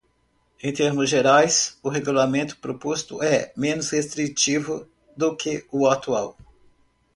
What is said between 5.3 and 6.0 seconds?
que o